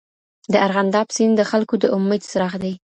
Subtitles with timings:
[0.51, 2.73] د ارغنداب سیند د خلکو د امید څراغ دی.